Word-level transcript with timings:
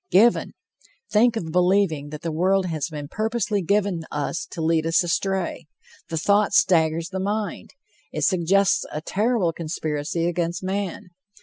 Given! 0.09 0.53
Think 1.11 1.35
of 1.35 1.51
believing 1.51 2.09
that 2.09 2.23
the 2.23 2.31
world 2.31 2.65
has 2.65 2.89
been 2.89 3.07
purposely 3.07 3.61
given 3.61 4.03
us 4.09 4.47
to 4.49 4.59
lead 4.59 4.87
us 4.87 5.03
astray. 5.03 5.67
The 6.09 6.17
thought 6.17 6.53
staggers 6.53 7.09
the 7.09 7.19
mind. 7.19 7.75
It 8.11 8.23
suggests 8.23 8.83
a 8.91 9.01
terrible 9.01 9.53
conspiracy 9.53 10.27
against 10.27 10.63
man. 10.63 11.11